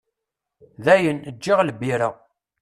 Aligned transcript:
Dayen, 0.85 1.19
ǧǧiɣ 1.35 1.59
lbira. 1.69 2.09